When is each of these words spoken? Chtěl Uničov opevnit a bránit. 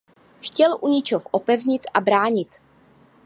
Chtěl 0.41 0.77
Uničov 0.81 1.27
opevnit 1.31 1.81
a 1.93 2.01
bránit. 2.01 2.55